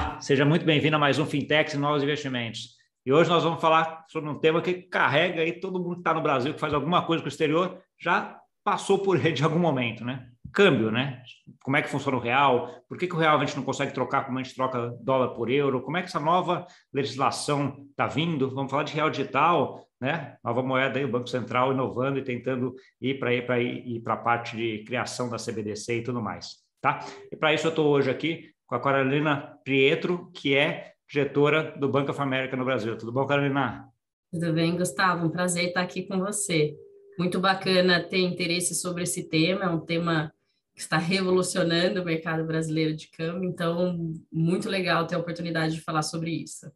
[0.00, 2.70] Olá, seja muito bem-vindo a mais um Fintechs e Novos Investimentos.
[3.04, 6.14] E hoje nós vamos falar sobre um tema que carrega aí todo mundo que está
[6.14, 9.58] no Brasil, que faz alguma coisa com o exterior, já passou por ele de algum
[9.58, 10.26] momento, né?
[10.54, 11.22] Câmbio, né?
[11.62, 12.82] Como é que funciona o real?
[12.88, 15.34] Por que, que o real a gente não consegue trocar como a gente troca dólar
[15.34, 15.82] por euro?
[15.82, 18.48] Como é que essa nova legislação está vindo?
[18.54, 20.38] Vamos falar de real digital, né?
[20.42, 24.14] Nova moeda aí, o Banco Central inovando e tentando ir para ir para ir para
[24.14, 27.04] a parte de criação da CBDC e tudo mais, tá?
[27.30, 31.88] E para isso eu estou hoje aqui com a Carolina Pietro, que é diretora do
[31.88, 32.96] Banco of America no Brasil.
[32.96, 33.88] Tudo bom, Carolina?
[34.30, 35.26] Tudo bem, Gustavo?
[35.26, 36.76] Um prazer estar aqui com você.
[37.18, 40.32] Muito bacana ter interesse sobre esse tema, é um tema
[40.72, 45.80] que está revolucionando o mercado brasileiro de câmbio, então, muito legal ter a oportunidade de
[45.80, 46.70] falar sobre isso.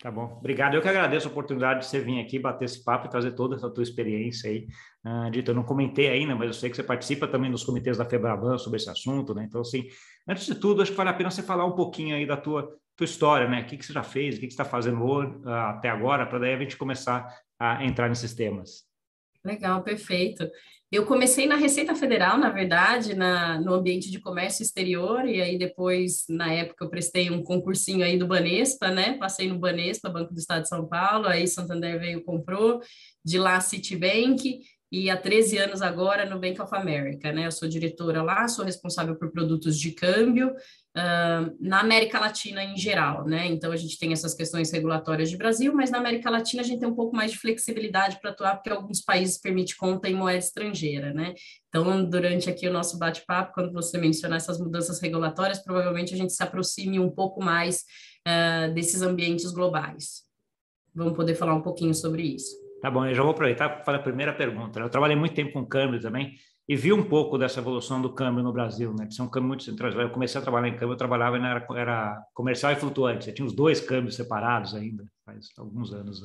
[0.00, 0.74] Tá bom, obrigado.
[0.74, 3.56] Eu que agradeço a oportunidade de você vir aqui bater esse papo e trazer toda
[3.56, 4.66] essa tua experiência aí.
[5.04, 7.98] Uh, Dito, eu não comentei ainda, mas eu sei que você participa também dos comitês
[7.98, 9.44] da Febraban sobre esse assunto, né?
[9.46, 9.88] Então, assim,
[10.26, 12.74] antes de tudo, acho que vale a pena você falar um pouquinho aí da tua,
[12.96, 13.60] tua história, né?
[13.60, 15.90] O que, que você já fez, o que, que você está fazendo hoje, uh, até
[15.90, 18.88] agora, para daí a gente começar a entrar nesses temas.
[19.44, 20.48] Legal, perfeito.
[20.92, 25.56] Eu comecei na Receita Federal, na verdade, na, no ambiente de comércio exterior, e aí
[25.56, 29.16] depois, na época, eu prestei um concursinho aí do Banespa, né?
[29.16, 32.80] Passei no Banespa, Banco do Estado de São Paulo, aí Santander veio comprou,
[33.24, 34.60] de lá Citibank,
[34.92, 37.46] e há 13 anos agora no Bank of America, né?
[37.46, 42.76] Eu sou diretora lá, sou responsável por produtos de câmbio uh, na América Latina em
[42.76, 43.46] geral, né?
[43.46, 46.80] Então a gente tem essas questões regulatórias de Brasil, mas na América Latina a gente
[46.80, 50.38] tem um pouco mais de flexibilidade para atuar, porque alguns países permitem conta em moeda
[50.38, 51.34] estrangeira, né?
[51.68, 56.32] Então, durante aqui o nosso bate-papo, quando você mencionar essas mudanças regulatórias, provavelmente a gente
[56.32, 57.84] se aproxime um pouco mais
[58.26, 60.24] uh, desses ambientes globais.
[60.92, 62.69] Vamos poder falar um pouquinho sobre isso.
[62.80, 64.80] Tá bom, eu já vou aproveitar para fazer a primeira pergunta.
[64.80, 66.34] Eu trabalhei muito tempo com câmbio também
[66.66, 69.04] e vi um pouco dessa evolução do câmbio no Brasil, né?
[69.04, 70.06] De ser um câmbio muito centralizado.
[70.06, 73.24] Eu comecei a trabalhar em câmbio, eu trabalhava e era, era comercial e flutuante.
[73.24, 76.20] Você tinha os dois câmbios separados ainda, faz alguns anos.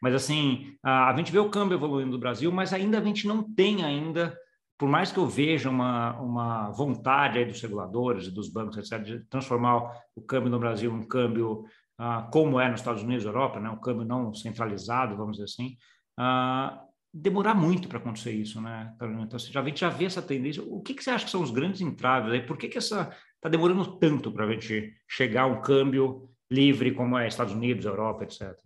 [0.00, 3.26] Mas assim, a, a gente vê o câmbio evoluindo no Brasil, mas ainda a gente
[3.26, 4.34] não tem ainda
[4.80, 9.04] por mais que eu veja uma, uma vontade aí dos reguladores e dos bancos, etc.,
[9.04, 11.66] de transformar o câmbio no Brasil um câmbio
[12.02, 15.76] ah, como é nos Estados Unidos Europa, né, um câmbio não centralizado, vamos dizer assim,
[16.18, 19.24] ah, demorar muito para acontecer isso, né, Carolina?
[19.24, 20.62] Então, você já, a gente já vê essa tendência.
[20.62, 22.40] O que, que você acha que são os grandes entraves aí?
[22.40, 26.94] Por que, que essa está demorando tanto para a gente chegar a um câmbio livre
[26.94, 28.56] como é Estados Unidos, Europa, etc.?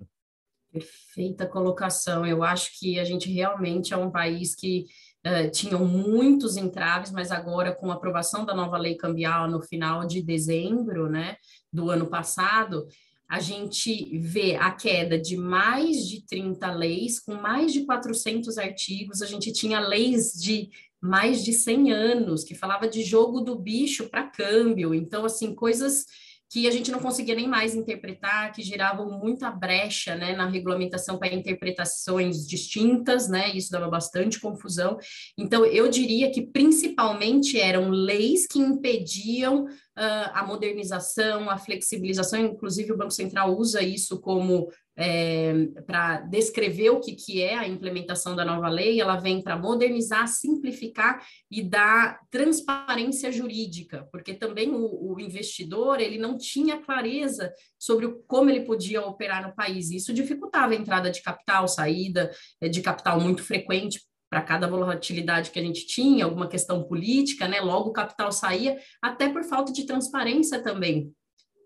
[0.72, 2.24] Perfeita colocação.
[2.24, 4.86] Eu acho que a gente realmente é um país que
[5.26, 10.06] uh, tinham muitos entraves, mas agora com a aprovação da nova lei cambial no final
[10.06, 11.36] de dezembro, né,
[11.72, 12.86] do ano passado,
[13.28, 19.22] a gente vê a queda de mais de 30 leis, com mais de 400 artigos,
[19.22, 20.70] a gente tinha leis de
[21.00, 26.06] mais de 100 anos, que falava de jogo do bicho para câmbio, então, assim, coisas
[26.54, 31.18] que a gente não conseguia nem mais interpretar, que geravam muita brecha né, na regulamentação
[31.18, 33.50] para interpretações distintas, né?
[33.52, 34.96] Isso dava bastante confusão.
[35.36, 42.92] Então, eu diria que principalmente eram leis que impediam uh, a modernização, a flexibilização, inclusive
[42.92, 48.36] o Banco Central usa isso como é, para descrever o que, que é a implementação
[48.36, 55.12] da nova lei, ela vem para modernizar, simplificar e dar transparência jurídica, porque também o,
[55.12, 59.90] o, investidor ele não tinha clareza sobre como ele podia operar no país.
[59.90, 62.30] Isso dificultava a entrada de capital, saída
[62.60, 64.00] é, de capital muito frequente
[64.30, 67.60] para cada volatilidade que a gente tinha, alguma questão política, né?
[67.60, 71.12] Logo o capital saía, até por falta de transparência também.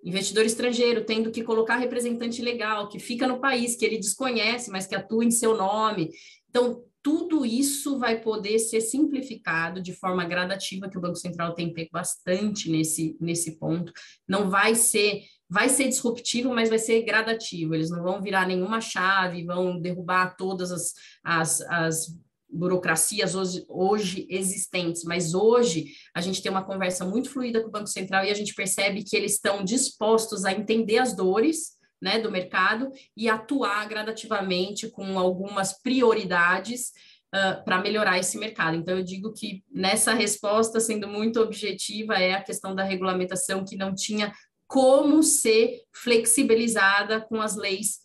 [0.05, 4.87] Investidor estrangeiro tendo que colocar representante legal, que fica no país, que ele desconhece, mas
[4.87, 6.11] que atua em seu nome.
[6.49, 11.73] Então, tudo isso vai poder ser simplificado de forma gradativa, que o Banco Central tem
[11.73, 13.93] feito bastante nesse, nesse ponto.
[14.27, 17.75] Não vai ser vai ser disruptivo, mas vai ser gradativo.
[17.75, 20.93] Eles não vão virar nenhuma chave, vão derrubar todas as,
[21.25, 22.19] as, as
[22.51, 27.73] burocracias hoje, hoje, existentes, mas hoje a gente tem uma conversa muito fluida com o
[27.73, 32.19] Banco Central e a gente percebe que eles estão dispostos a entender as dores né,
[32.19, 36.93] do mercado e atuar gradativamente com algumas prioridades
[37.35, 38.77] uh, para melhorar esse mercado.
[38.77, 43.77] Então, eu digo que nessa resposta, sendo muito objetiva, é a questão da regulamentação que
[43.77, 44.33] não tinha
[44.67, 48.01] como ser flexibilizada com as leis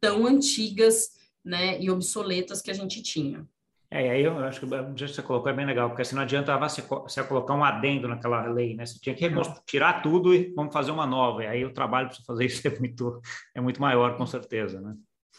[0.00, 1.10] tão antigas
[1.44, 3.48] né, e obsoletas que a gente tinha.
[3.90, 6.02] É, e aí eu acho que o jeito que você colocou é bem legal, porque
[6.02, 8.84] assim não adiantava você, você colocar um adendo naquela lei, né?
[8.84, 9.26] Você tinha que
[9.66, 11.42] tirar tudo e vamos fazer uma nova.
[11.42, 13.20] E aí o trabalho para você fazer isso é muito,
[13.54, 14.94] é muito maior, com certeza, né?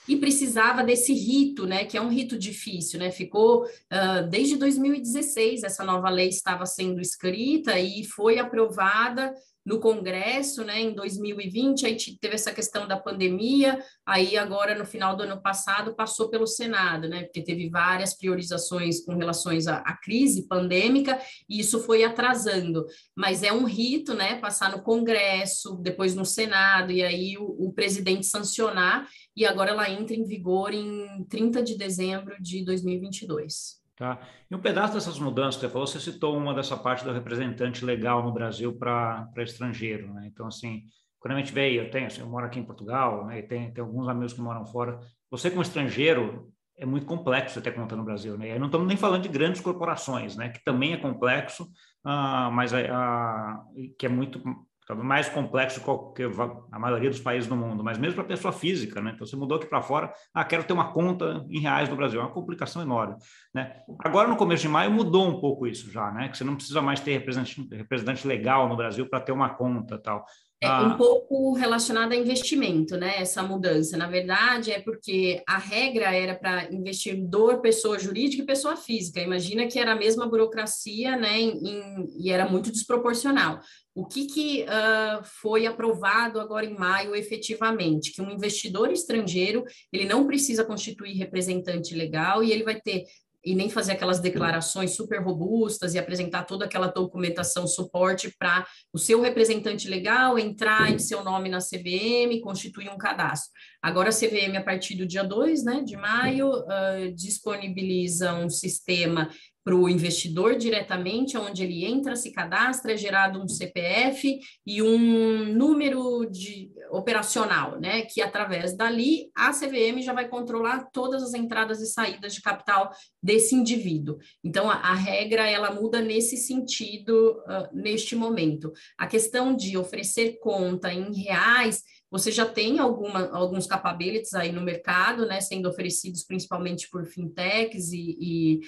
[0.08, 1.86] E precisava desse rito, né?
[1.86, 3.12] Que é um rito difícil, né?
[3.12, 9.32] Ficou uh, desde 2016 essa nova lei estava sendo escrita e foi aprovada
[9.66, 15.16] no Congresso, né, em 2020, aí teve essa questão da pandemia, aí agora no final
[15.16, 19.98] do ano passado passou pelo Senado, né, porque teve várias priorizações com relações à, à
[19.98, 22.86] crise pandêmica, e isso foi atrasando,
[23.16, 27.74] mas é um rito, né, passar no Congresso, depois no Senado, e aí o, o
[27.74, 33.79] presidente sancionar, e agora ela entra em vigor em 30 de dezembro de 2022.
[34.00, 34.18] Tá?
[34.50, 37.84] E um pedaço dessas mudanças que você falou, você citou uma dessa parte do representante
[37.84, 40.14] legal no Brasil para estrangeiro.
[40.14, 40.28] Né?
[40.32, 40.84] Então, assim,
[41.20, 43.40] quando a gente veio, eu tenho, assim, eu moro aqui em Portugal, né?
[43.40, 45.02] e tem, tem alguns amigos que moram fora.
[45.30, 48.38] Você, como estrangeiro, é muito complexo ter conta no Brasil.
[48.38, 48.56] Né?
[48.56, 50.48] E não estamos nem falando de grandes corporações, né?
[50.48, 51.66] que também é complexo,
[52.06, 54.42] uh, mas uh, que é muito
[54.90, 55.84] talvez mais complexo
[56.16, 56.24] que
[56.72, 59.12] a maioria dos países do mundo, mas mesmo para pessoa física, né?
[59.14, 62.20] Então você mudou aqui para fora, ah, quero ter uma conta em reais no Brasil,
[62.20, 63.16] é uma complicação enorme,
[63.54, 63.84] né?
[64.00, 66.28] Agora no começo de maio mudou um pouco isso já, né?
[66.28, 69.96] Que você não precisa mais ter representante, representante legal no Brasil para ter uma conta,
[70.00, 70.26] tal.
[70.62, 70.84] É ah.
[70.84, 73.22] um pouco relacionado a investimento, né?
[73.22, 73.96] Essa mudança.
[73.96, 79.22] Na verdade, é porque a regra era para investidor, pessoa jurídica e pessoa física.
[79.22, 81.40] Imagina que era a mesma burocracia, né?
[81.40, 83.62] Em, em, e era muito desproporcional.
[83.96, 88.12] O que, que uh, foi aprovado agora em maio efetivamente?
[88.12, 89.64] Que um investidor estrangeiro
[89.94, 93.06] ele não precisa constituir representante legal e ele vai ter
[93.50, 98.64] e nem fazer aquelas declarações super robustas e apresentar toda aquela documentação suporte para
[98.94, 103.52] o seu representante legal entrar em seu nome na CVM, constituir um cadastro.
[103.82, 109.28] Agora a CVM, a partir do dia 2 né, de maio, uh, disponibiliza um sistema
[109.64, 115.54] para o investidor diretamente, onde ele entra, se cadastra, é gerado um CPF e um
[115.54, 118.02] número de operacional, né?
[118.04, 122.92] Que através dali a CVM já vai controlar todas as entradas e saídas de capital
[123.22, 124.18] desse indivíduo.
[124.44, 128.72] Então a, a regra ela muda nesse sentido uh, neste momento.
[128.98, 134.64] A questão de oferecer conta em reais você já tem alguma, alguns capabilities aí no
[134.64, 138.60] mercado, né, sendo oferecidos principalmente por fintechs e, e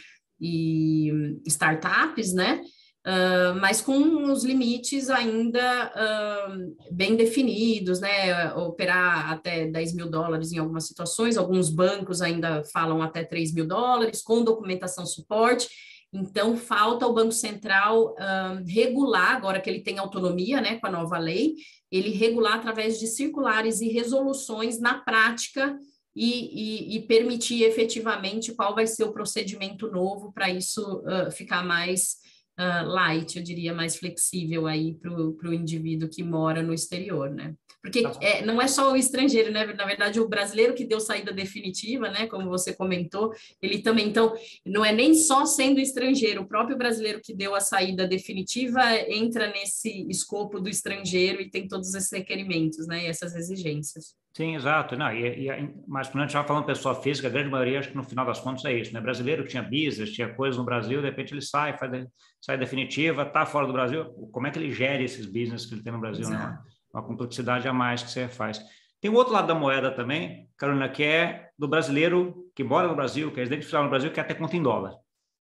[0.41, 1.11] e
[1.45, 2.61] startups, né?
[3.03, 8.53] Uh, mas com os limites ainda uh, bem definidos, né?
[8.53, 13.65] Operar até 10 mil dólares em algumas situações, alguns bancos ainda falam até 3 mil
[13.65, 15.67] dólares, com documentação suporte.
[16.13, 20.91] Então, falta o Banco Central uh, regular, agora que ele tem autonomia né, com a
[20.91, 21.55] nova lei,
[21.91, 25.75] ele regular através de circulares e resoluções na prática
[26.15, 31.01] e, e, e, permitir efetivamente qual vai ser o procedimento novo para isso
[31.31, 32.17] ficar mais
[32.59, 37.55] uh, light, eu diria, mais flexível aí para o indivíduo que mora no exterior, né?
[37.81, 39.65] Porque tá é, não é só o estrangeiro, né?
[39.65, 42.27] Na verdade, o brasileiro que deu saída definitiva, né?
[42.27, 44.33] Como você comentou, ele também, então,
[44.65, 49.51] não é nem só sendo estrangeiro, o próprio brasileiro que deu a saída definitiva entra
[49.51, 53.03] nesse escopo do estrangeiro e tem todos esses requerimentos, né?
[53.03, 54.20] E essas exigências.
[54.33, 54.95] Sim, exato.
[54.95, 57.89] Não, e, e, mas quando a gente estava falando pessoa física, a grande maioria, acho
[57.89, 59.01] que no final das contas é isso, né?
[59.01, 61.91] Brasileiro que tinha business, tinha coisas no Brasil, de repente ele sai, faz,
[62.39, 64.05] sai definitiva, está fora do Brasil.
[64.31, 66.57] Como é que ele gere esses business que ele tem no Brasil, né?
[66.93, 68.61] Uma complexidade a mais que você faz.
[69.01, 72.95] Tem um outro lado da moeda também, Carolina, que é do brasileiro que mora no
[72.95, 74.93] Brasil, que é residente fiscal no Brasil, que quer ter conta em dólar.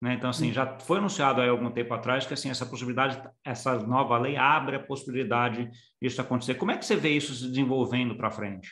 [0.02, 0.14] Né?
[0.14, 4.18] Então, assim, já foi anunciado há algum tempo atrás que assim, essa possibilidade, essa nova
[4.18, 5.70] lei abre a possibilidade
[6.02, 6.56] disso acontecer.
[6.56, 8.70] Como é que você vê isso se desenvolvendo para frente?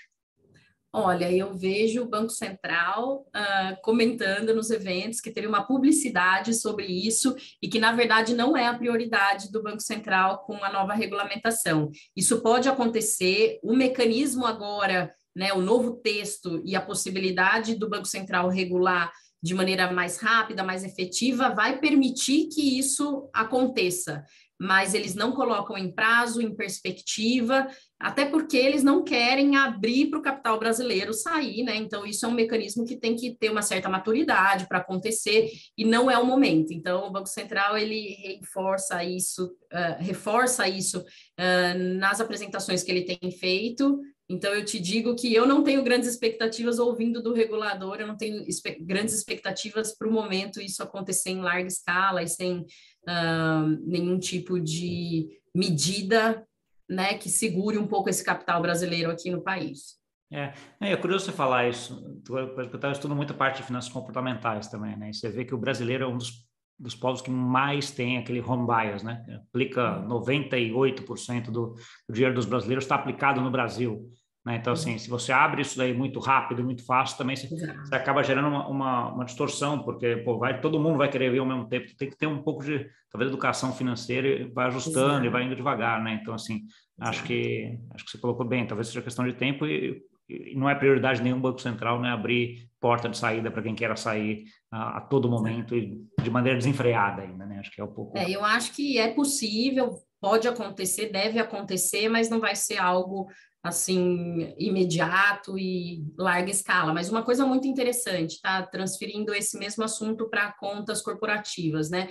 [0.97, 6.85] Olha, eu vejo o Banco Central uh, comentando nos eventos que teve uma publicidade sobre
[6.85, 10.93] isso e que, na verdade, não é a prioridade do Banco Central com a nova
[10.93, 11.91] regulamentação.
[12.15, 18.05] Isso pode acontecer, o mecanismo agora, né, o novo texto e a possibilidade do Banco
[18.05, 19.11] Central regular
[19.45, 24.25] de maneira mais rápida, mais efetiva, vai permitir que isso aconteça.
[24.59, 27.67] Mas eles não colocam em prazo, em perspectiva,
[27.99, 31.75] até porque eles não querem abrir para o capital brasileiro sair, né?
[31.75, 35.85] Então, isso é um mecanismo que tem que ter uma certa maturidade para acontecer, e
[35.85, 36.73] não é o momento.
[36.73, 43.03] Então, o Banco Central ele reforça isso, uh, reforça isso uh, nas apresentações que ele
[43.03, 47.98] tem feito, então, eu te digo que eu não tenho grandes expectativas ouvindo do regulador,
[48.00, 52.27] eu não tenho espe grandes expectativas para o momento isso acontecer em larga escala e
[52.27, 56.44] sem uh, nenhum tipo de medida
[56.89, 59.96] né, que segure um pouco esse capital brasileiro aqui no país.
[60.32, 64.67] É, é, é curioso você falar isso, eu estava estudando muita parte de finanças comportamentais
[64.67, 65.12] também, né?
[65.12, 66.32] E você vê que o brasileiro é um dos,
[66.77, 69.24] dos povos que mais tem aquele home bias, né?
[69.50, 71.75] Aplica 98% do,
[72.08, 74.10] do dinheiro dos brasileiros está aplicado no Brasil.
[74.46, 74.58] Né?
[74.58, 78.24] Então, assim, se você abre isso daí muito rápido, muito fácil, também você, você acaba
[78.24, 81.67] gerando uma, uma, uma, distorção, porque pô, vai, todo mundo vai querer ver ao mesmo
[81.67, 81.88] tempo.
[81.98, 85.25] Tem que ter um pouco de, talvez, educação financeira e vai ajustando Exato.
[85.25, 86.20] e vai indo devagar, né?
[86.22, 86.62] Então, assim,
[87.00, 88.67] acho que, acho que você colocou bem.
[88.67, 92.12] Talvez seja questão de tempo e, e não é prioridade nenhum Banco Central, né?
[92.12, 96.55] Abrir porta de saída para quem queira sair a, a, todo momento e de maneira
[96.55, 97.57] desenfreada ainda, né?
[97.57, 98.15] Acho que é um pouco...
[98.15, 103.27] É, eu acho que é possível, pode acontecer, deve acontecer, mas não vai ser algo
[103.63, 106.93] assim imediato e larga escala.
[106.93, 108.61] Mas uma coisa muito interessante, tá?
[108.61, 112.09] Transferindo esse mesmo assunto para contas corporativas, né?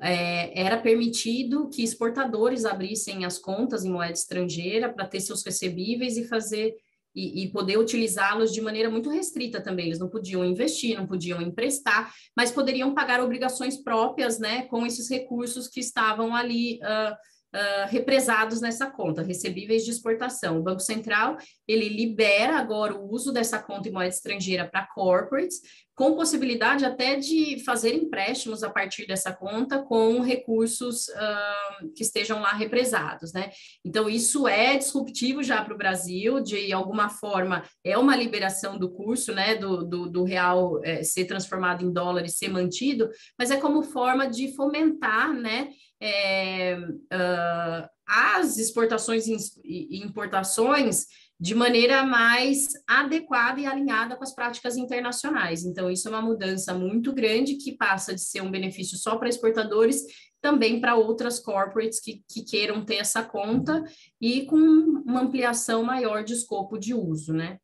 [0.00, 6.16] É, era permitido que exportadores abrissem as contas em moeda estrangeira para ter seus recebíveis
[6.16, 6.76] e fazer
[7.14, 9.86] e, e, poder utilizá-los de maneira muito restrita também.
[9.86, 15.08] Eles não podiam investir, não podiam emprestar, mas poderiam pagar obrigações próprias, né, com esses
[15.10, 20.58] recursos que estavam ali uh, uh, represados nessa conta, recebíveis de exportação.
[20.58, 21.36] O Banco Central,
[21.68, 25.60] ele libera agora o uso dessa conta em moeda estrangeira para corporates,
[26.02, 32.40] com possibilidade até de fazer empréstimos a partir dessa conta com recursos uh, que estejam
[32.40, 33.52] lá represados, né?
[33.84, 38.90] Então, isso é disruptivo já para o Brasil, de alguma forma, é uma liberação do
[38.90, 43.52] curso, né, do, do, do real é, ser transformado em dólar e ser mantido, mas
[43.52, 45.68] é como forma de fomentar, né,
[46.00, 51.06] é, uh, as exportações e importações
[51.42, 55.64] de maneira mais adequada e alinhada com as práticas internacionais.
[55.64, 59.28] Então, isso é uma mudança muito grande que passa de ser um benefício só para
[59.28, 60.04] exportadores,
[60.40, 63.82] também para outras corporates que, que queiram ter essa conta
[64.20, 67.58] e com uma ampliação maior de escopo de uso, né?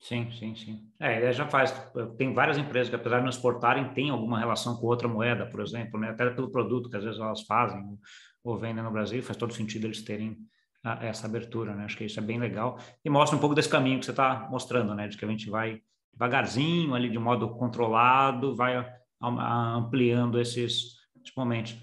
[0.00, 0.86] Sim, sim, sim.
[1.00, 1.72] É, já faz.
[2.18, 5.62] Tem várias empresas que, apesar de não exportarem, têm alguma relação com outra moeda, por
[5.62, 6.10] exemplo, né?
[6.10, 7.82] até pelo produto que às vezes elas fazem
[8.44, 10.36] ou vendem no Brasil, faz todo sentido eles terem
[11.00, 11.84] essa abertura, né?
[11.84, 14.46] Acho que isso é bem legal e mostra um pouco desse caminho que você está
[14.50, 15.08] mostrando, né?
[15.08, 15.80] De que a gente vai
[16.12, 18.86] devagarzinho, ali de modo controlado, vai
[19.20, 21.76] ampliando esses, esses momentos.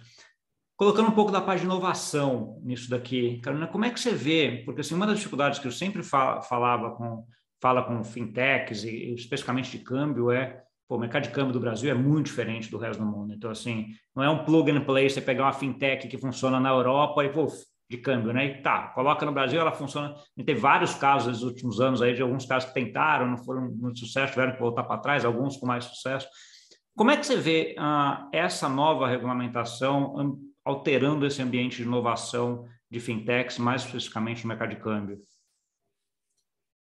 [0.77, 4.63] Colocando um pouco da parte de inovação nisso daqui, Carolina, como é que você vê?
[4.65, 7.25] Porque assim, uma das dificuldades que eu sempre falava com
[7.61, 11.91] fala com fintechs e especificamente de câmbio é pô, o mercado de câmbio do Brasil
[11.91, 13.33] é muito diferente do resto do mundo.
[13.33, 16.69] Então, assim, não é um plug and play, você pegar uma fintech que funciona na
[16.69, 17.47] Europa e, pô,
[17.91, 18.45] de câmbio, né?
[18.45, 20.15] E tá, coloca no Brasil, ela funciona.
[20.45, 23.99] Teve vários casos nos últimos anos aí, de alguns casos que tentaram, não foram muito
[23.99, 26.25] sucesso, tiveram que voltar para trás, alguns com mais sucesso.
[26.95, 32.99] Como é que você vê uh, essa nova regulamentação alterando esse ambiente de inovação de
[33.01, 35.19] fintechs, mais especificamente no mercado de câmbio?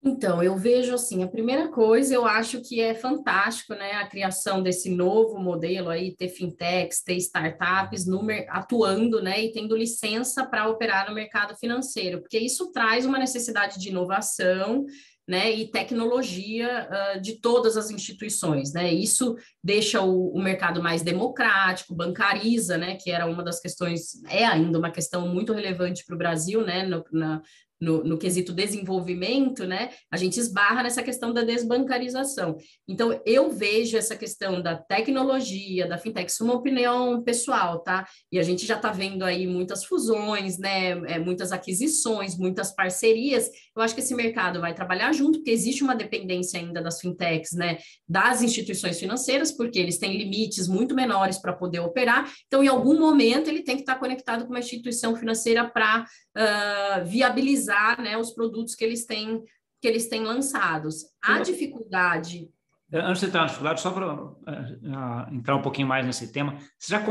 [0.03, 4.61] Então, eu vejo assim, a primeira coisa, eu acho que é fantástico, né, a criação
[4.61, 8.05] desse novo modelo aí, ter fintechs, ter startups
[8.47, 13.79] atuando, né, e tendo licença para operar no mercado financeiro, porque isso traz uma necessidade
[13.79, 14.85] de inovação,
[15.27, 21.01] né, e tecnologia uh, de todas as instituições, né, isso deixa o, o, mercado mais
[21.01, 26.15] democrático, bancariza, né, que era uma das questões, é ainda uma questão muito relevante para
[26.15, 27.41] o Brasil, né, no, na,
[27.79, 32.57] no, no, quesito desenvolvimento, né, a gente esbarra nessa questão da desbancarização.
[32.87, 38.07] Então, eu vejo essa questão da tecnologia, da fintech, isso é uma opinião pessoal, tá?
[38.31, 43.49] E a gente já está vendo aí muitas fusões, né, é, muitas aquisições, muitas parcerias.
[43.75, 47.51] Eu acho que esse mercado vai trabalhar junto, porque existe uma dependência ainda das fintechs,
[47.53, 52.31] né, das instituições financeiras, porque eles têm limites muito menores para poder operar.
[52.47, 56.03] Então, em algum momento, ele tem que estar tá conectado com uma instituição financeira para
[56.03, 57.66] uh, viabilizar
[57.99, 59.43] né, os produtos que eles têm
[59.81, 61.05] que eles têm lançados.
[61.23, 62.49] A dificuldade.
[62.91, 66.57] Antes de entrar na dificuldade, só para uh, uh, entrar um pouquinho mais nesse tema,
[66.77, 67.03] você já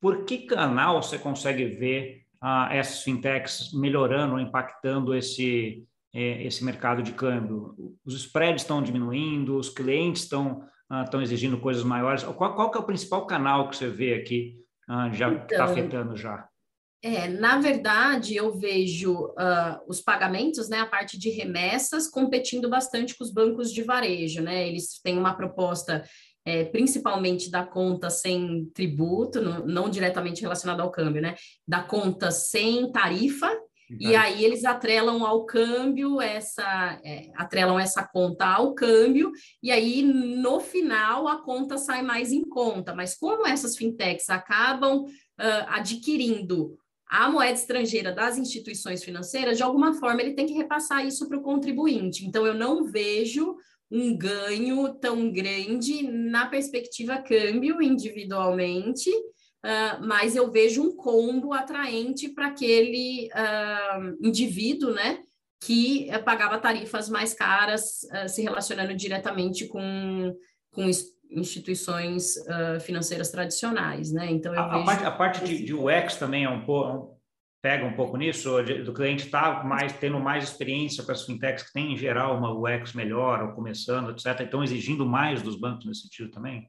[0.00, 7.02] por que canal você consegue ver uh, essas fintechs melhorando, impactando esse, eh, esse mercado
[7.02, 7.74] de câmbio?
[8.04, 10.62] Os spreads estão diminuindo, os clientes estão,
[11.04, 12.22] estão exigindo coisas maiores.
[12.24, 14.64] Qual, qual que é o principal canal que você vê aqui
[15.12, 16.47] já tá então, está afetando já?
[17.00, 23.16] É, na verdade, eu vejo uh, os pagamentos, né, a parte de remessas, competindo bastante
[23.16, 24.66] com os bancos de varejo, né?
[24.68, 26.04] Eles têm uma proposta
[26.44, 31.36] é, principalmente da conta sem tributo, não, não, diretamente relacionada ao câmbio, né?
[31.66, 33.48] Da conta sem tarifa,
[33.98, 40.02] e aí eles atrelam ao câmbio essa, é, atrelam essa conta ao câmbio, e aí
[40.02, 42.94] no final a conta sai mais em conta.
[42.94, 46.76] Mas como essas fintechs acabam uh, adquirindo
[47.08, 51.38] a moeda estrangeira das instituições financeiras, de alguma forma ele tem que repassar isso para
[51.38, 52.26] o contribuinte.
[52.26, 53.56] Então, eu não vejo
[53.90, 62.28] um ganho tão grande na perspectiva câmbio individualmente, uh, mas eu vejo um combo atraente
[62.28, 65.22] para aquele uh, indivíduo, né?
[65.60, 70.34] que eh, pagava tarifas mais caras, uh, se relacionando diretamente com,
[70.70, 70.88] com
[71.30, 74.30] instituições uh, financeiras tradicionais, né?
[74.30, 74.80] Então eu a, vejo...
[74.80, 77.18] a parte, a parte de, de UX também é um pouco
[77.60, 81.64] pega um pouco nisso do cliente estar tá mais tendo mais experiência com as fintechs
[81.64, 84.40] que tem em geral uma UX melhor ou começando, etc.
[84.40, 86.68] Então exigindo mais dos bancos nesse sentido também.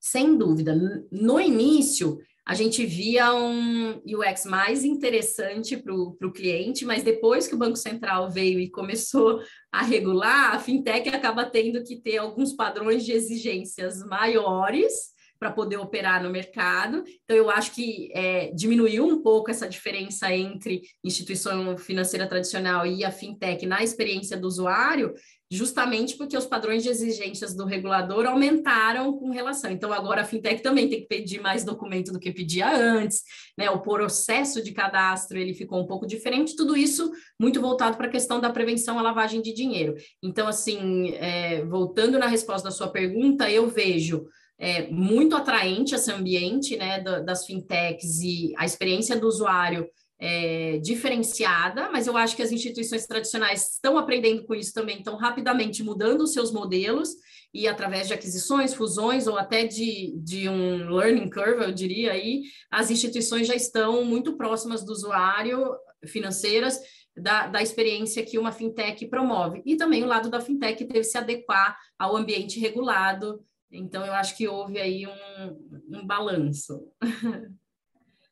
[0.00, 0.74] Sem dúvida.
[1.10, 7.54] No início a gente via um UX mais interessante para o cliente, mas depois que
[7.54, 9.40] o Banco Central veio e começou
[9.72, 15.76] a regular, a fintech acaba tendo que ter alguns padrões de exigências maiores para poder
[15.76, 17.02] operar no mercado.
[17.24, 23.04] Então, eu acho que é, diminuiu um pouco essa diferença entre instituição financeira tradicional e
[23.04, 25.12] a fintech na experiência do usuário,
[25.54, 29.70] justamente porque os padrões de exigências do regulador aumentaram com relação.
[29.70, 33.22] Então, agora a fintech também tem que pedir mais documento do que pedia antes,
[33.56, 33.70] né?
[33.70, 38.10] O processo de cadastro ele ficou um pouco diferente, tudo isso muito voltado para a
[38.10, 39.94] questão da prevenção à lavagem de dinheiro.
[40.22, 44.26] Então, assim, é, voltando na resposta da sua pergunta, eu vejo
[44.58, 51.90] é, muito atraente esse ambiente né, das fintechs e a experiência do usuário é, diferenciada,
[51.90, 56.22] mas eu acho que as instituições tradicionais estão aprendendo com isso também, estão rapidamente mudando
[56.22, 57.10] os seus modelos
[57.52, 62.42] e através de aquisições, fusões ou até de, de um learning curve, eu diria aí,
[62.70, 65.74] as instituições já estão muito próximas do usuário,
[66.06, 66.78] financeiras,
[67.16, 69.62] da, da experiência que uma fintech promove.
[69.64, 73.44] E também o lado da fintech teve se adequar ao ambiente regulado
[73.74, 76.88] então, eu acho que houve aí um, um balanço.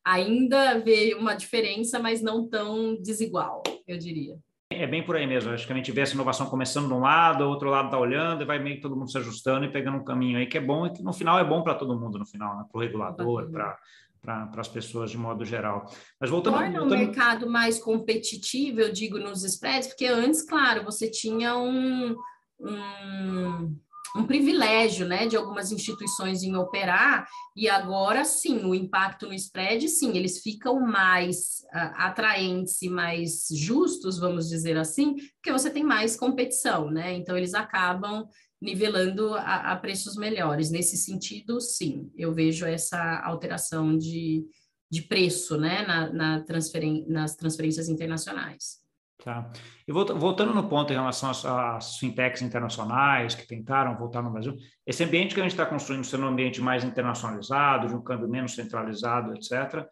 [0.05, 4.37] Ainda veio uma diferença, mas não tão desigual, eu diria.
[4.71, 5.53] É bem por aí mesmo.
[5.53, 7.99] Acho que a gente vê essa inovação começando de um lado, o outro lado está
[7.99, 10.59] olhando, e vai meio que todo mundo se ajustando e pegando um caminho aí que
[10.59, 12.65] é bom e que no final é bom para todo mundo, no final, né?
[12.71, 13.77] para o regulador, para
[14.23, 15.85] para as pessoas de modo geral.
[16.21, 16.95] Mas voltando, Torna voltando...
[16.95, 22.15] o mercado mais competitivo, eu digo, nos spreads, porque antes, claro, você tinha um,
[22.61, 23.77] um
[24.17, 27.27] um privilégio né, de algumas instituições em operar,
[27.57, 33.47] e agora sim, o impacto no spread, sim, eles ficam mais uh, atraentes e mais
[33.51, 37.15] justos, vamos dizer assim, porque você tem mais competição, né?
[37.15, 38.27] Então eles acabam
[38.61, 40.71] nivelando a, a preços melhores.
[40.71, 44.45] Nesse sentido, sim, eu vejo essa alteração de,
[44.91, 48.82] de preço né, na, na transferen nas transferências internacionais.
[49.25, 49.53] Tá.
[49.87, 55.05] E voltando no ponto em relação às fintechs internacionais que tentaram voltar no Brasil, esse
[55.05, 58.55] ambiente que a gente está construindo sendo um ambiente mais internacionalizado, de um câmbio menos
[58.57, 59.87] centralizado, etc.,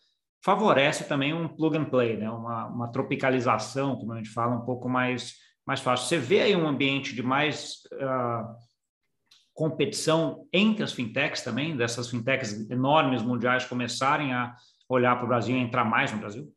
[0.44, 2.28] favorece também um plug and play, né?
[2.28, 6.08] uma, uma tropicalização, como a gente fala, um pouco mais, mais fácil.
[6.08, 8.56] Você vê aí um ambiente de mais uh,
[9.52, 14.56] competição entre as fintechs também, dessas fintechs enormes mundiais começarem a
[14.88, 16.52] olhar para o Brasil e entrar mais no Brasil?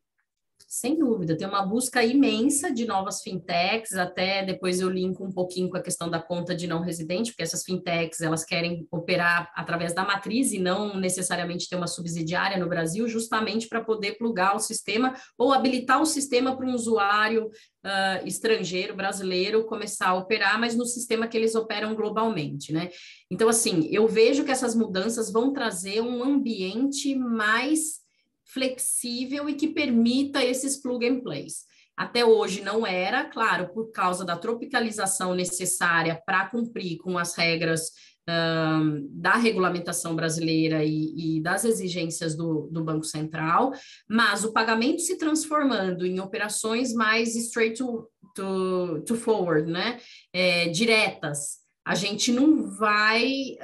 [0.75, 5.69] Sem dúvida, tem uma busca imensa de novas fintechs, até depois eu linko um pouquinho
[5.69, 9.93] com a questão da conta de não residente, porque essas fintechs, elas querem operar através
[9.93, 14.59] da matriz e não necessariamente ter uma subsidiária no Brasil, justamente para poder plugar o
[14.59, 20.75] sistema ou habilitar o sistema para um usuário uh, estrangeiro, brasileiro, começar a operar, mas
[20.75, 22.89] no sistema que eles operam globalmente, né?
[23.29, 28.02] Então, assim, eu vejo que essas mudanças vão trazer um ambiente mais
[28.45, 31.65] flexível e que permita esses plug and plays.
[31.95, 37.91] Até hoje não era, claro, por causa da tropicalização necessária para cumprir com as regras
[38.27, 43.73] um, da regulamentação brasileira e, e das exigências do, do, Banco Central,
[44.07, 49.99] mas o pagamento se transformando em operações mais straight to, to, to forward, né?
[50.31, 51.61] É, diretas.
[51.85, 53.57] A gente não vai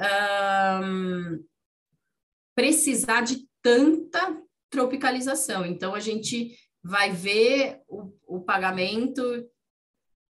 [0.83, 1.43] um,
[2.53, 4.37] precisar de tanta
[4.69, 5.65] tropicalização.
[5.65, 9.21] Então, a gente vai ver o, o pagamento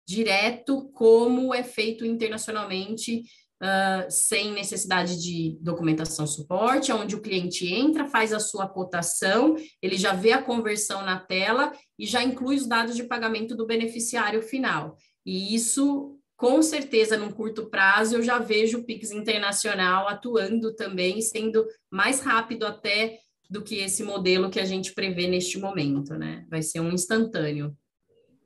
[0.07, 3.23] direto como é feito internacionalmente,
[3.61, 9.97] uh, sem necessidade de documentação suporte, onde o cliente entra, faz a sua cotação, ele
[9.97, 14.41] já vê a conversão na tela e já inclui os dados de pagamento do beneficiário
[14.43, 14.95] final.
[15.25, 21.19] E isso, com certeza, num curto prazo, eu já vejo o Pix Internacional atuando também,
[21.19, 23.17] sendo mais rápido até
[23.49, 26.45] do que esse modelo que a gente prevê neste momento, né?
[26.49, 27.75] Vai ser um instantâneo.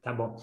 [0.01, 0.41] Tá bom.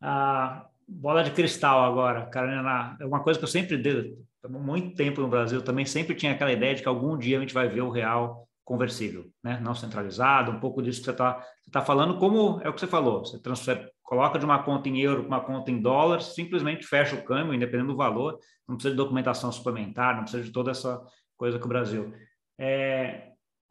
[0.00, 4.16] A bola de cristal agora, Carolina, é uma coisa que eu sempre dei,
[4.48, 7.54] muito tempo no Brasil, também sempre tinha aquela ideia de que algum dia a gente
[7.54, 9.60] vai ver o real conversível, né?
[9.60, 12.86] não centralizado, um pouco disso que você está tá falando, como é o que você
[12.86, 16.86] falou, você transfere, coloca de uma conta em euro para uma conta em dólar, simplesmente
[16.86, 20.70] fecha o câmbio, independente do valor, não precisa de documentação suplementar, não precisa de toda
[20.70, 21.02] essa
[21.36, 22.12] coisa que o Brasil.
[22.58, 23.29] É,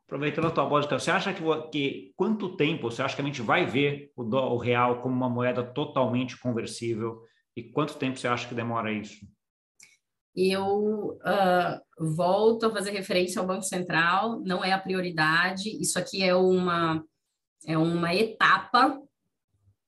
[0.10, 3.26] Aproveitando a tua voz, então, você acha que, que quanto tempo você acha que a
[3.26, 7.22] gente vai ver o, o real como uma moeda totalmente conversível
[7.56, 9.24] e quanto tempo você acha que demora isso?
[10.36, 16.24] Eu uh, volto a fazer referência ao Banco Central, não é a prioridade, isso aqui
[16.24, 17.06] é uma,
[17.68, 19.00] é uma etapa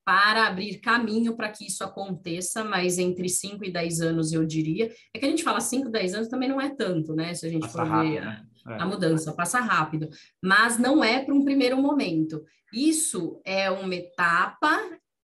[0.06, 4.92] para abrir caminho para que isso aconteça, mas entre 5 e 10 anos, eu diria.
[5.16, 7.34] É que a gente fala 5, 10 anos também não é tanto, né?
[7.34, 8.46] Se a gente Passa for rápido, ver né?
[8.68, 8.74] É.
[8.74, 10.10] a mudança, passa rápido.
[10.42, 12.44] Mas não é para um primeiro momento.
[12.74, 14.80] Isso é uma etapa,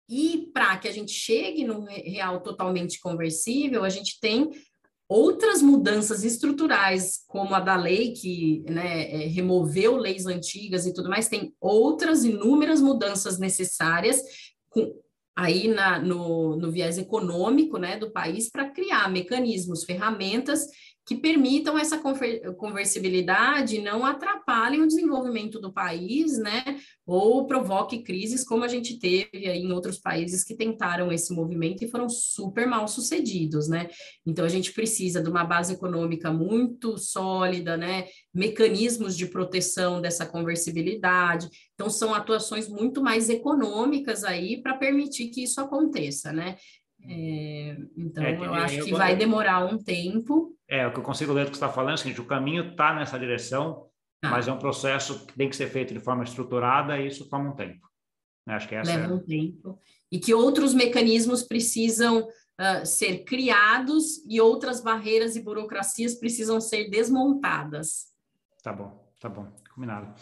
[0.09, 4.51] e para que a gente chegue no real totalmente conversível, a gente tem
[5.07, 11.09] outras mudanças estruturais, como a da lei, que né, é, removeu leis antigas e tudo
[11.09, 14.21] mais, tem outras inúmeras mudanças necessárias
[14.69, 14.93] com,
[15.35, 20.65] aí na, no, no viés econômico né, do país para criar mecanismos, ferramentas
[21.05, 22.01] que permitam essa
[22.57, 26.63] conversibilidade não atrapalhem o desenvolvimento do país, né,
[27.05, 31.87] ou provoque crises como a gente teve em outros países que tentaram esse movimento e
[31.87, 33.87] foram super mal sucedidos, né?
[34.25, 40.25] Então a gente precisa de uma base econômica muito sólida, né, mecanismos de proteção dessa
[40.25, 41.47] conversibilidade.
[41.75, 46.55] Então são atuações muito mais econômicas aí para permitir que isso aconteça, né?
[47.07, 50.54] É, então, é, eu acho que eu, vai demorar um tempo.
[50.67, 52.25] É, o que eu consigo ler do que você está falando é o seguinte, o
[52.25, 53.88] caminho está nessa direção,
[54.23, 54.30] ah.
[54.30, 57.49] mas é um processo que tem que ser feito de forma estruturada e isso toma
[57.49, 57.88] um tempo.
[58.47, 59.15] Acho que essa Leva é...
[59.15, 59.80] um tempo.
[60.12, 66.89] E que outros mecanismos precisam uh, ser criados e outras barreiras e burocracias precisam ser
[66.89, 68.08] desmontadas.
[68.62, 70.13] Tá bom, tá bom, combinado.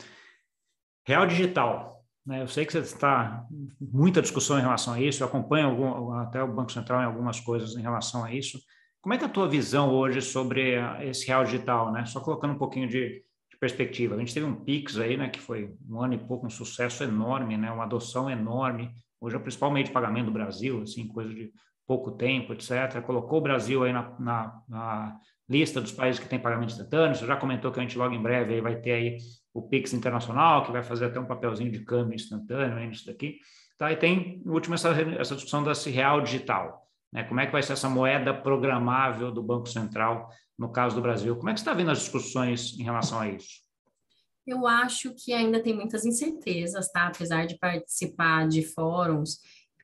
[1.06, 2.42] Real Digital, né?
[2.42, 3.46] Eu sei que você está
[3.80, 7.40] muita discussão em relação a isso, eu acompanho algum, até o Banco Central em algumas
[7.40, 8.60] coisas em relação a isso.
[9.04, 12.06] Como é que é a tua visão hoje sobre esse real digital, né?
[12.06, 14.16] Só colocando um pouquinho de, de perspectiva.
[14.16, 17.04] A gente teve um Pix aí, né, que foi um ano e pouco, um sucesso
[17.04, 18.90] enorme, né, uma adoção enorme.
[19.20, 21.52] Hoje é o principal meio de pagamento do Brasil, assim, coisa de
[21.86, 23.02] pouco tempo, etc.
[23.06, 27.18] Colocou o Brasil aí na, na, na lista dos países que têm pagamentos instantâneos.
[27.18, 29.18] Você já comentou que a gente logo em breve aí vai ter aí
[29.54, 33.40] o Pix Internacional, que vai fazer até um papelzinho de câmbio instantâneo aí nisso daqui.
[33.78, 33.92] Tá?
[33.92, 36.84] E tem, no último, essa, essa discussão desse real digital.
[37.14, 37.24] Né?
[37.24, 41.36] Como é que vai ser essa moeda programável do Banco Central, no caso do Brasil?
[41.36, 43.62] Como é que você está vendo as discussões em relação a isso?
[44.46, 47.08] Eu acho que ainda tem muitas incertezas, tá?
[47.08, 49.38] Apesar de participar de fóruns,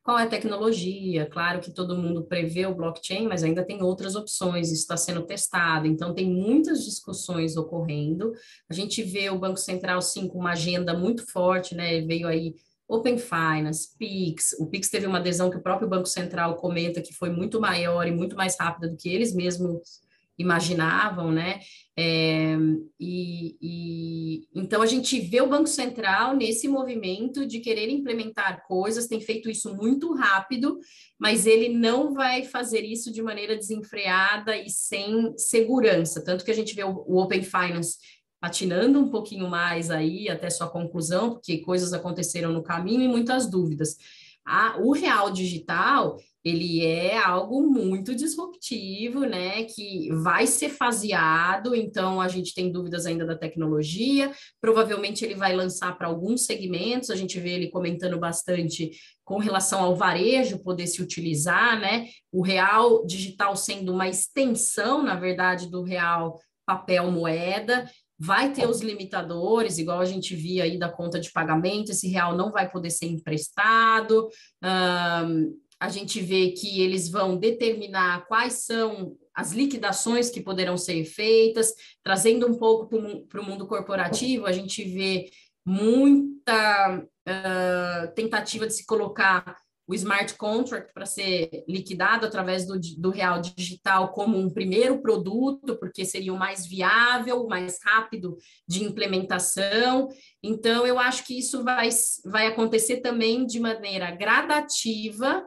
[0.04, 1.28] qual é a tecnologia?
[1.28, 5.22] Claro que todo mundo prevê o blockchain, mas ainda tem outras opções, isso está sendo
[5.22, 8.34] testado, então tem muitas discussões ocorrendo.
[8.70, 12.02] A gente vê o Banco Central, sim, com uma agenda muito forte, né?
[12.02, 12.56] Veio aí
[12.90, 14.56] Open Finance, Pix.
[14.60, 18.08] O Pix teve uma adesão que o próprio Banco Central comenta que foi muito maior
[18.08, 20.02] e muito mais rápida do que eles mesmos
[20.40, 21.60] imaginavam, né?
[21.98, 22.56] É,
[22.98, 29.06] e, e, então a gente vê o Banco Central nesse movimento de querer implementar coisas,
[29.06, 30.80] tem feito isso muito rápido,
[31.20, 36.24] mas ele não vai fazer isso de maneira desenfreada e sem segurança.
[36.24, 37.98] Tanto que a gente vê o, o Open Finance
[38.40, 43.50] patinando um pouquinho mais aí até sua conclusão, porque coisas aconteceram no caminho e muitas
[43.50, 43.98] dúvidas.
[44.46, 49.66] A, o real digital ele é algo muito disruptivo, né?
[49.66, 54.32] Que vai ser faseado, então a gente tem dúvidas ainda da tecnologia.
[54.62, 58.92] Provavelmente ele vai lançar para alguns segmentos, a gente vê ele comentando bastante
[59.26, 62.08] com relação ao varejo poder se utilizar, né?
[62.32, 67.90] O real digital sendo uma extensão, na verdade, do real papel moeda.
[68.20, 72.36] Vai ter os limitadores, igual a gente via aí da conta de pagamento, esse real
[72.36, 74.28] não vai poder ser emprestado.
[74.62, 81.06] Um, a gente vê que eles vão determinar quais são as liquidações que poderão ser
[81.06, 82.88] feitas, trazendo um pouco
[83.30, 85.30] para o mundo corporativo, a gente vê
[85.66, 89.56] muita uh, tentativa de se colocar
[89.90, 95.80] o smart contract para ser liquidado através do, do real digital como um primeiro produto,
[95.80, 100.08] porque seria o mais viável, o mais rápido de implementação.
[100.44, 101.90] Então, eu acho que isso vai,
[102.24, 105.44] vai acontecer também de maneira gradativa,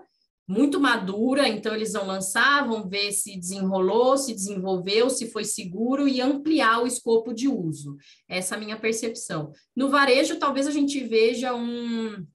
[0.49, 6.09] muito madura, então eles vão lançar, vão ver se desenrolou, se desenvolveu, se foi seguro
[6.09, 7.97] e ampliar o escopo de uso.
[8.29, 9.53] Essa é a minha percepção.
[9.75, 12.27] No varejo, talvez a gente veja um,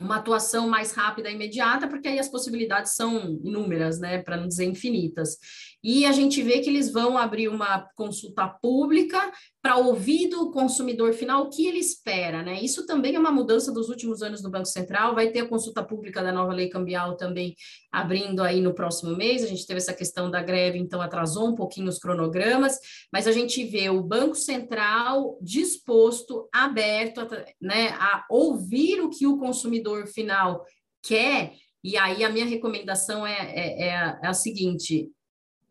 [0.00, 4.48] uma atuação mais rápida e imediata, porque aí as possibilidades são inúmeras, né, para não
[4.48, 5.36] dizer infinitas.
[5.84, 9.30] E a gente vê que eles vão abrir uma consulta pública
[9.62, 12.62] para ouvir do consumidor final o que ele espera, né?
[12.62, 15.14] Isso também é uma mudança dos últimos anos do Banco Central.
[15.14, 17.54] Vai ter a consulta pública da nova lei cambial também
[17.92, 19.42] abrindo aí no próximo mês.
[19.42, 22.78] A gente teve essa questão da greve, então atrasou um pouquinho os cronogramas,
[23.12, 27.20] mas a gente vê o Banco Central disposto, aberto,
[27.60, 30.64] né, a ouvir o que o consumidor final
[31.02, 31.52] quer.
[31.84, 35.10] E aí a minha recomendação é, é, é, a, é a seguinte: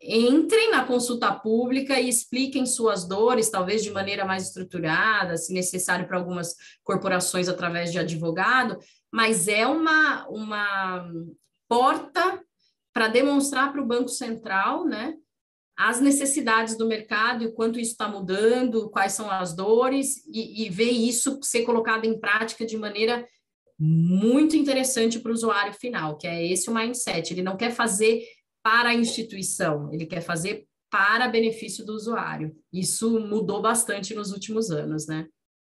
[0.02, 6.06] entrem na consulta pública e expliquem suas dores, talvez de maneira mais estruturada, se necessário
[6.06, 8.78] para algumas corporações através de advogado,
[9.12, 11.10] mas é uma, uma
[11.68, 12.42] porta
[12.92, 15.14] para demonstrar para o Banco Central, né,
[15.76, 20.64] as necessidades do mercado e o quanto isso está mudando, quais são as dores, e,
[20.64, 23.26] e ver isso ser colocado em prática de maneira
[23.78, 27.32] muito interessante para o usuário final, que é esse o mindset.
[27.32, 28.22] Ele não quer fazer
[28.62, 32.54] para a instituição, ele quer fazer para benefício do usuário.
[32.72, 35.26] Isso mudou bastante nos últimos anos, né?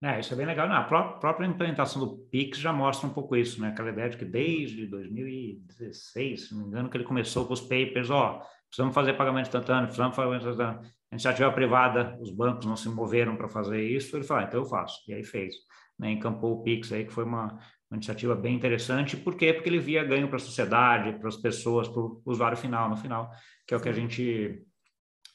[0.03, 0.69] É, isso é bem legal.
[0.69, 3.69] Não, a própria implementação do Pix já mostra um pouco isso, né?
[3.69, 7.61] Aquela ideia de que desde 2016, se não me engano, que ele começou com os
[7.61, 10.91] papers, ó, precisamos fazer pagamento instantâneo, precisamos fazer pagamento instantâneo.
[11.09, 14.59] A iniciativa privada, os bancos não se moveram para fazer isso, ele falou, ah, então
[14.59, 15.01] eu faço.
[15.07, 15.55] E aí fez.
[15.97, 16.11] Né?
[16.11, 17.57] Encampou o Pix aí, que foi uma,
[17.89, 19.15] uma iniciativa bem interessante.
[19.15, 19.53] Por quê?
[19.53, 22.97] Porque ele via ganho para a sociedade, para as pessoas, para o usuário final, no
[22.97, 23.31] final,
[23.65, 24.63] que é o que a gente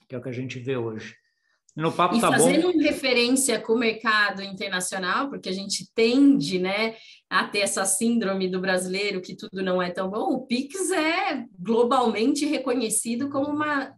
[0.08, 1.16] que é o que a gente vê hoje.
[1.74, 2.78] No papo e tá fazendo bom.
[2.78, 6.96] referência com o mercado internacional, porque a gente tende, né,
[7.30, 10.34] a ter essa síndrome do brasileiro que tudo não é tão bom.
[10.34, 13.94] O Pix é globalmente reconhecido como uma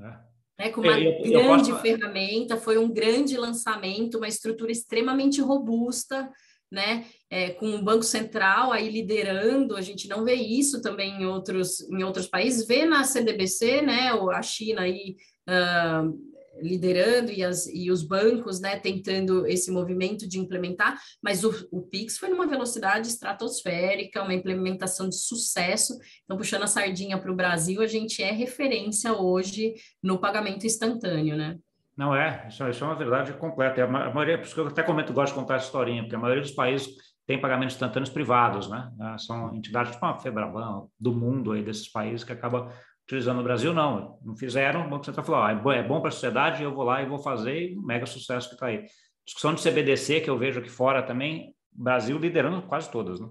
[0.00, 0.24] é.
[0.58, 1.82] Né, como uma eu, eu, grande eu posso...
[1.82, 6.28] ferramenta, foi um grande lançamento, uma estrutura extremamente robusta,
[6.74, 7.06] né?
[7.30, 11.80] É, com o Banco Central aí liderando, a gente não vê isso também em outros,
[11.90, 14.10] em outros países, vê na CDBC, né?
[14.10, 15.16] A China aí
[15.48, 21.52] uh, liderando e, as, e os bancos, né, tentando esse movimento de implementar, mas o,
[21.70, 25.98] o Pix foi numa velocidade estratosférica, uma implementação de sucesso.
[26.24, 31.36] Então, puxando a sardinha para o Brasil, a gente é referência hoje no pagamento instantâneo,
[31.36, 31.58] né?
[31.96, 33.84] Não é, isso, isso é uma verdade completa.
[33.84, 36.18] A maioria, por isso que eu até comento, gosto de contar essa historinha, porque a
[36.18, 36.88] maioria dos países
[37.26, 38.90] tem pagamentos instantâneos privados, né?
[39.00, 42.72] Ah, são entidades tipo a Febraban, do mundo aí desses países que acaba
[43.04, 44.18] utilizando no Brasil, não.
[44.22, 46.84] Não fizeram, o Banco Central falou, ah, é bom é para a sociedade, eu vou
[46.84, 48.84] lá e vou fazer, e mega sucesso que está aí.
[49.24, 53.28] Discussão de CBDC, que eu vejo aqui fora também, Brasil liderando quase todas, né?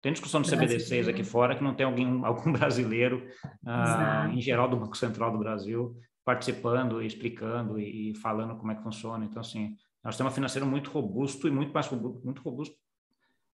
[0.00, 3.26] Tem discussão de CBDCs aqui fora que não tem alguém, algum brasileiro,
[3.66, 8.74] ah, em geral do Banco Central do Brasil, participando, explicando e, e, falando como é
[8.74, 9.24] que funciona.
[9.24, 12.76] Então, assim, nós temos um financeiro muito robusto e muito mais robusto, muito robusto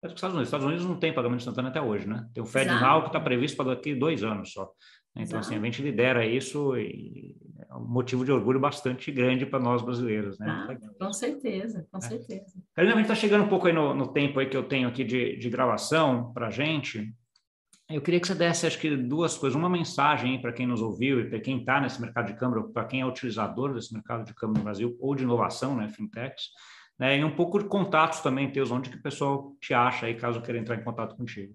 [0.08, 0.42] que os Estados Unidos.
[0.42, 2.28] Os Estados Unidos não tem pagamento instantâneo até hoje, né?
[2.34, 4.72] Tem o Fed Now que está previsto para daqui dois anos só.
[5.16, 5.46] Então, Exato.
[5.46, 7.36] assim, a gente lidera isso e
[7.70, 10.46] é um motivo de orgulho bastante grande para nós brasileiros, né?
[10.50, 12.02] Ah, com certeza, com é.
[12.02, 12.54] certeza.
[12.74, 14.90] Carina, a gente está chegando um pouco aí no, no, tempo aí que eu tenho
[14.90, 17.14] aqui de, de gravação para a gente.
[17.88, 19.56] Eu queria que você desse, acho que, duas coisas.
[19.56, 22.86] Uma mensagem para quem nos ouviu e para quem está nesse mercado de câmbio, para
[22.86, 26.50] quem é utilizador desse mercado de câmbio no Brasil, ou de inovação, né, fintechs,
[26.98, 30.16] né, e um pouco de contatos também, teus, onde que o pessoal te acha aí,
[30.16, 31.54] caso queira entrar em contato contigo.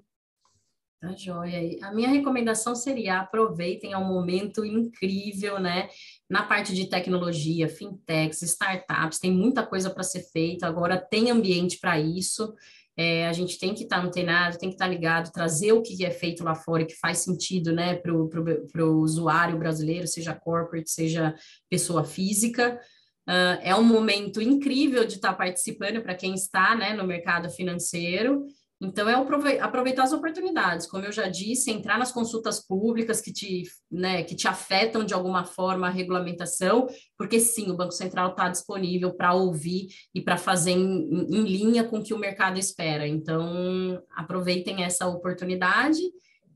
[1.00, 1.78] Tá joia.
[1.82, 5.88] A minha recomendação seria aproveitem, é um momento incrível, né?
[6.28, 11.78] Na parte de tecnologia, fintechs, startups, tem muita coisa para ser feita, agora tem ambiente
[11.80, 12.54] para isso.
[13.02, 15.80] É, a gente tem que estar tá antenado, tem que estar tá ligado, trazer o
[15.80, 20.90] que é feito lá fora, que faz sentido né, para o usuário brasileiro, seja corporate,
[20.90, 21.34] seja
[21.70, 22.78] pessoa física.
[23.26, 27.48] Uh, é um momento incrível de estar tá participando para quem está né, no mercado
[27.48, 28.44] financeiro
[28.82, 29.14] então, é
[29.60, 34.34] aproveitar as oportunidades, como eu já disse, entrar nas consultas públicas que te, né, que
[34.34, 39.34] te afetam de alguma forma a regulamentação, porque sim, o Banco Central está disponível para
[39.34, 43.06] ouvir e para fazer em, em, linha com o que o mercado espera.
[43.06, 46.00] Então, aproveitem essa oportunidade.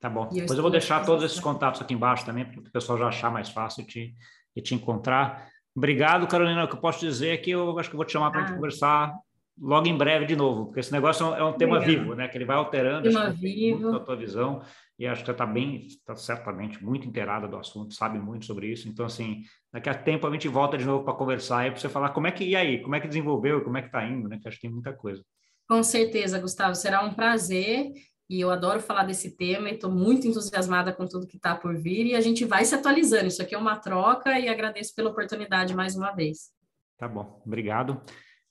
[0.00, 0.28] Tá bom.
[0.28, 3.30] Depois eu vou deixar todos esses contatos aqui embaixo também, para o pessoal já achar
[3.30, 4.14] mais fácil de,
[4.56, 5.48] de te encontrar.
[5.76, 6.64] Obrigado, Carolina.
[6.64, 8.40] O que eu posso dizer é que eu acho que eu vou te chamar para
[8.40, 8.46] a ah.
[8.46, 9.14] gente conversar
[9.60, 12.00] logo em breve de novo, porque esse negócio é um tema Obrigado.
[12.00, 12.28] vivo, né?
[12.28, 13.94] Que ele vai alterando tema vivo.
[13.94, 14.62] a tua visão
[14.98, 18.68] e acho que você está bem, está certamente muito inteirada do assunto, sabe muito sobre
[18.68, 18.88] isso.
[18.88, 21.88] Então, assim, daqui a tempo a gente volta de novo para conversar e para você
[21.88, 24.28] falar como é que e aí, como é que desenvolveu, como é que está indo,
[24.28, 24.38] né?
[24.40, 25.22] Que acho que tem muita coisa.
[25.68, 26.74] Com certeza, Gustavo.
[26.74, 27.92] Será um prazer
[28.30, 31.76] e eu adoro falar desse tema e estou muito entusiasmada com tudo que está por
[31.76, 33.26] vir e a gente vai se atualizando.
[33.26, 36.52] Isso aqui é uma troca e agradeço pela oportunidade mais uma vez.
[36.96, 38.00] Tá bom, obrigado.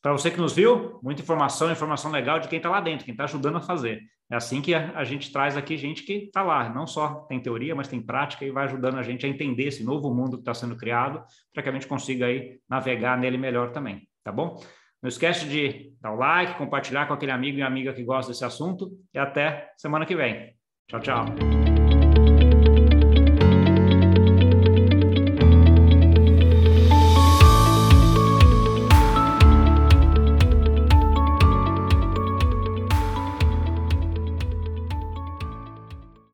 [0.01, 3.13] para você que nos viu, muita informação, informação legal de quem está lá dentro, quem
[3.13, 4.01] está ajudando a fazer.
[4.29, 7.39] É assim que a, a gente traz aqui gente que está lá, não só tem
[7.39, 10.41] teoria, mas tem prática e vai ajudando a gente a entender esse novo mundo que
[10.41, 14.61] está sendo criado, para que a gente consiga aí navegar nele melhor também, tá bom?
[15.01, 18.43] Não esquece de dar o like, compartilhar com aquele amigo e amiga que gosta desse
[18.43, 20.53] assunto e até semana que vem.
[20.87, 21.58] Tchau, tchau.